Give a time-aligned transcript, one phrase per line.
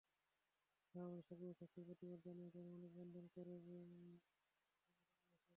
[0.85, 4.31] শাহবাগে সাকিবের শাস্তির প্রতিবাদ জানিয়ে তারা মানববন্ধন করবে বলে জানা গেছে।